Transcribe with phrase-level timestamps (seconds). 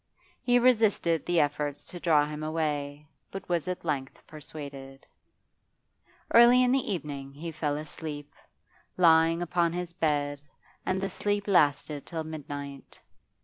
[0.41, 5.05] He resisted the efforts to draw him away, but was at length persuaded.
[6.33, 8.33] Early in the evening he fell asleep,
[8.97, 10.41] lying dressed upon his bed,
[10.87, 12.99] and the sleep lasted till midnight.